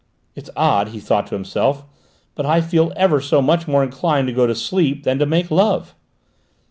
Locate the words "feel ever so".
2.59-3.39